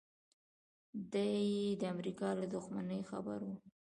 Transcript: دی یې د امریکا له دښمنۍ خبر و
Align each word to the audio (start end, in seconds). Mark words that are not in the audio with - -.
دی 1.11 1.33
یې 1.55 1.69
د 1.81 1.83
امریکا 1.93 2.29
له 2.39 2.45
دښمنۍ 2.53 3.01
خبر 3.09 3.39
و 3.45 3.49